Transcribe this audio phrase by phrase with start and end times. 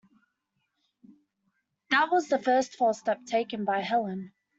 [1.91, 4.31] That was the first false step taken by Helene.